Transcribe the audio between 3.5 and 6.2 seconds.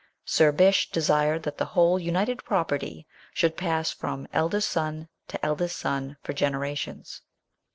pass from eldest son to eldest son